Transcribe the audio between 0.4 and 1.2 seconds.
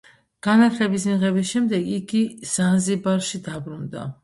განათლების